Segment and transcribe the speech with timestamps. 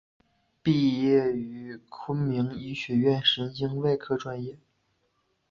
[0.63, 4.57] 毕业于昆明医学院神经外科专业。